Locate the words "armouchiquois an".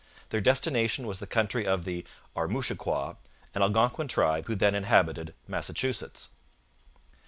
2.35-3.61